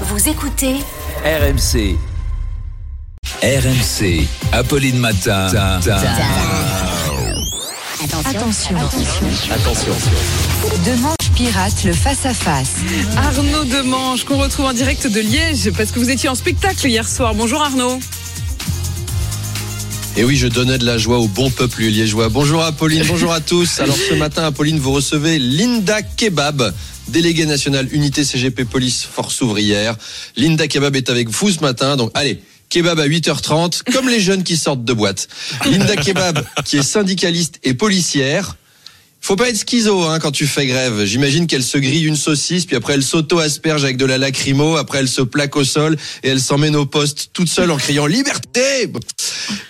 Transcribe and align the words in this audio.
Vous 0.00 0.28
écoutez 0.28 0.74
RMC. 1.24 1.96
RMC. 3.42 4.26
Apolline 4.52 4.98
Matin. 4.98 5.46
Attention. 8.26 8.76
Attention. 9.52 9.92
Demanche 10.84 11.30
pirate, 11.36 11.84
le 11.84 11.92
face-à-face. 11.92 12.74
Arnaud 13.16 13.64
Demange, 13.64 14.24
qu'on 14.24 14.38
retrouve 14.38 14.66
en 14.66 14.72
direct 14.72 15.06
de 15.06 15.20
Liège, 15.20 15.70
parce 15.76 15.92
que 15.92 16.00
vous 16.00 16.10
étiez 16.10 16.28
en 16.28 16.34
spectacle 16.34 16.88
hier 16.88 17.08
soir. 17.08 17.34
Bonjour 17.34 17.62
Arnaud. 17.62 18.00
Et 20.16 20.22
oui, 20.22 20.36
je 20.36 20.46
donnais 20.46 20.78
de 20.78 20.86
la 20.86 20.96
joie 20.96 21.18
au 21.18 21.26
bon 21.26 21.50
peuple 21.50 21.82
liégeois. 21.82 22.28
Bonjour 22.28 22.62
Apolline, 22.62 23.02
bonjour 23.08 23.32
à 23.32 23.40
tous. 23.40 23.80
Alors 23.80 23.96
ce 23.96 24.14
matin, 24.14 24.44
Apolline, 24.44 24.78
vous 24.78 24.92
recevez 24.92 25.40
Linda 25.40 26.02
Kebab, 26.02 26.72
déléguée 27.08 27.46
nationale 27.46 27.88
unité 27.90 28.22
CGP 28.22 28.64
Police 28.64 29.02
Force 29.02 29.40
Ouvrière. 29.40 29.96
Linda 30.36 30.68
Kebab 30.68 30.94
est 30.94 31.10
avec 31.10 31.28
vous 31.30 31.50
ce 31.50 31.58
matin, 31.60 31.96
donc 31.96 32.12
allez. 32.14 32.40
Kebab 32.68 33.00
à 33.00 33.08
8h30, 33.08 33.82
comme 33.92 34.08
les 34.08 34.20
jeunes 34.20 34.44
qui 34.44 34.56
sortent 34.56 34.84
de 34.84 34.92
boîte. 34.92 35.26
Linda 35.66 35.96
Kebab, 35.96 36.44
qui 36.64 36.76
est 36.76 36.84
syndicaliste 36.84 37.58
et 37.64 37.74
policière. 37.74 38.56
Faut 39.24 39.36
pas 39.36 39.48
être 39.48 39.56
schizo 39.56 40.02
hein, 40.02 40.18
quand 40.18 40.32
tu 40.32 40.46
fais 40.46 40.66
grève. 40.66 41.06
J'imagine 41.06 41.46
qu'elle 41.46 41.62
se 41.62 41.78
grille 41.78 42.04
une 42.04 42.14
saucisse, 42.14 42.66
puis 42.66 42.76
après 42.76 42.92
elle 42.92 43.02
s'auto-asperge 43.02 43.82
avec 43.82 43.96
de 43.96 44.04
la 44.04 44.18
lacrymo, 44.18 44.76
après 44.76 44.98
elle 44.98 45.08
se 45.08 45.22
plaque 45.22 45.56
au 45.56 45.64
sol 45.64 45.96
et 46.22 46.28
elle 46.28 46.42
s'emmène 46.42 46.76
au 46.76 46.84
poste 46.84 47.30
toute 47.32 47.48
seule 47.48 47.70
en 47.70 47.78
criant 47.78 48.04
liberté. 48.04 48.86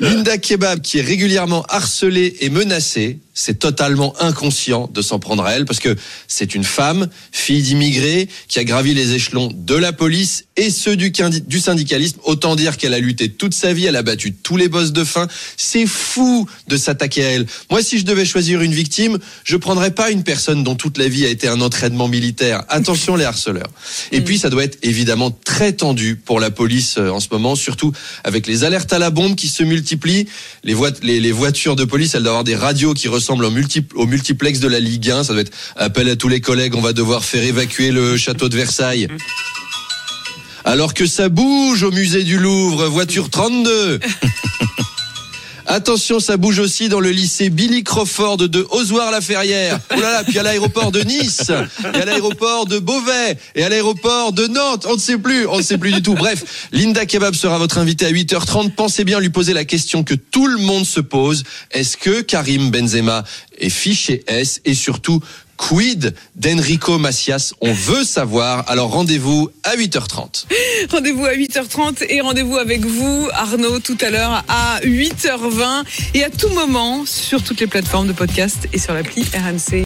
Linda 0.00 0.38
Kebab, 0.38 0.80
qui 0.80 0.98
est 0.98 1.02
régulièrement 1.02 1.64
harcelée 1.68 2.36
et 2.40 2.50
menacée, 2.50 3.18
c'est 3.34 3.58
totalement 3.58 4.14
inconscient 4.20 4.88
de 4.94 5.02
s'en 5.02 5.18
prendre 5.18 5.44
à 5.44 5.52
elle 5.52 5.64
parce 5.64 5.80
que 5.80 5.96
c'est 6.28 6.54
une 6.54 6.62
femme, 6.62 7.08
fille 7.32 7.62
d'immigrés, 7.62 8.28
qui 8.46 8.60
a 8.60 8.64
gravi 8.64 8.94
les 8.94 9.12
échelons 9.12 9.50
de 9.52 9.74
la 9.74 9.92
police 9.92 10.44
et 10.56 10.70
ceux 10.70 10.96
du, 10.96 11.12
syndicalisme. 11.58 12.20
Autant 12.22 12.54
dire 12.54 12.76
qu'elle 12.76 12.94
a 12.94 13.00
lutté 13.00 13.28
toute 13.28 13.54
sa 13.54 13.72
vie, 13.72 13.86
elle 13.86 13.96
a 13.96 14.02
battu 14.02 14.32
tous 14.32 14.56
les 14.56 14.68
boss 14.68 14.92
de 14.92 15.02
faim. 15.02 15.26
C'est 15.56 15.86
fou 15.86 16.48
de 16.68 16.76
s'attaquer 16.76 17.24
à 17.24 17.30
elle. 17.30 17.46
Moi, 17.70 17.82
si 17.82 17.98
je 17.98 18.04
devais 18.04 18.24
choisir 18.24 18.62
une 18.62 18.72
victime, 18.72 19.18
je 19.42 19.56
prendrais 19.56 19.90
pas 19.90 20.10
une 20.10 20.22
personne 20.22 20.62
dont 20.62 20.76
toute 20.76 20.96
la 20.96 21.08
vie 21.08 21.26
a 21.26 21.28
été 21.28 21.48
un 21.48 21.60
entraînement 21.60 22.06
militaire. 22.06 22.62
Attention 22.68 23.16
les 23.16 23.24
harceleurs. 23.24 23.70
Et 24.12 24.20
puis, 24.20 24.38
ça 24.38 24.48
doit 24.48 24.62
être 24.62 24.78
évidemment 24.82 25.32
très 25.32 25.72
tendu 25.72 26.14
pour 26.14 26.38
la 26.38 26.52
police 26.52 26.96
euh, 26.98 27.10
en 27.10 27.18
ce 27.18 27.28
moment, 27.32 27.56
surtout 27.56 27.92
avec 28.22 28.46
les 28.46 28.62
alertes 28.62 28.92
à 28.92 29.00
la 29.00 29.10
bombe 29.10 29.34
qui 29.34 29.48
se 29.64 29.68
multiplient. 29.68 30.26
Les, 30.62 30.74
voit- 30.74 30.90
les, 31.02 31.20
les 31.20 31.32
voitures 31.32 31.76
de 31.76 31.84
police, 31.84 32.14
elles 32.14 32.22
doivent 32.22 32.34
avoir 32.34 32.44
des 32.44 32.56
radios 32.56 32.94
qui 32.94 33.08
ressemblent 33.08 33.44
au, 33.44 33.52
au 33.94 34.06
multiplex 34.06 34.60
de 34.60 34.68
la 34.68 34.80
Ligue 34.80 35.10
1. 35.10 35.24
Ça 35.24 35.32
doit 35.32 35.42
être 35.42 35.52
appel 35.76 36.08
à 36.08 36.16
tous 36.16 36.28
les 36.28 36.40
collègues, 36.40 36.74
on 36.74 36.80
va 36.80 36.92
devoir 36.92 37.24
faire 37.24 37.42
évacuer 37.42 37.90
le 37.90 38.16
château 38.16 38.48
de 38.48 38.56
Versailles. 38.56 39.08
Alors 40.66 40.94
que 40.94 41.04
ça 41.06 41.28
bouge 41.28 41.82
au 41.82 41.90
musée 41.90 42.24
du 42.24 42.38
Louvre, 42.38 42.86
voiture 42.88 43.28
32. 43.30 44.00
Attention, 45.74 46.20
ça 46.20 46.36
bouge 46.36 46.60
aussi 46.60 46.88
dans 46.88 47.00
le 47.00 47.10
lycée 47.10 47.50
Billy 47.50 47.82
Crawford 47.82 48.36
de 48.36 48.64
Ozoir-la-Ferrière. 48.70 49.80
Oh 49.90 49.96
puis 50.24 50.38
à 50.38 50.44
l'aéroport 50.44 50.92
de 50.92 51.00
Nice, 51.00 51.50
et 51.92 52.00
à 52.00 52.04
l'aéroport 52.04 52.66
de 52.66 52.78
Beauvais, 52.78 53.36
et 53.56 53.64
à 53.64 53.68
l'aéroport 53.68 54.32
de 54.32 54.46
Nantes. 54.46 54.86
On 54.88 54.94
ne 54.94 55.00
sait 55.00 55.18
plus, 55.18 55.48
on 55.48 55.56
ne 55.56 55.62
sait 55.62 55.76
plus 55.76 55.90
du 55.90 56.00
tout. 56.00 56.14
Bref, 56.14 56.68
Linda 56.70 57.06
Kebab 57.06 57.34
sera 57.34 57.58
votre 57.58 57.78
invitée 57.78 58.06
à 58.06 58.12
8h30. 58.12 58.70
Pensez 58.70 59.02
bien 59.02 59.18
lui 59.18 59.30
poser 59.30 59.52
la 59.52 59.64
question 59.64 60.04
que 60.04 60.14
tout 60.14 60.46
le 60.46 60.58
monde 60.58 60.86
se 60.86 61.00
pose. 61.00 61.42
Est-ce 61.72 61.96
que 61.96 62.20
Karim 62.20 62.70
Benzema 62.70 63.24
est 63.58 63.68
fiché 63.68 64.22
S 64.28 64.60
et 64.64 64.74
surtout 64.74 65.20
Quid 65.56 66.14
d'Enrico 66.36 66.98
Macias 66.98 67.52
On 67.60 67.72
veut 67.72 68.04
savoir. 68.04 68.64
Alors 68.68 68.90
rendez-vous 68.90 69.50
à 69.62 69.76
8h30. 69.76 70.46
Rendez-vous 70.90 71.24
à 71.24 71.34
8h30 71.34 72.04
et 72.08 72.20
rendez-vous 72.20 72.56
avec 72.56 72.84
vous, 72.84 73.28
Arnaud, 73.32 73.80
tout 73.80 73.98
à 74.00 74.10
l'heure 74.10 74.44
à 74.48 74.80
8h20 74.82 75.84
et 76.14 76.24
à 76.24 76.30
tout 76.30 76.50
moment 76.50 77.04
sur 77.06 77.42
toutes 77.42 77.60
les 77.60 77.66
plateformes 77.66 78.08
de 78.08 78.12
podcast 78.12 78.68
et 78.72 78.78
sur 78.78 78.94
l'appli 78.94 79.24
RMC. 79.34 79.82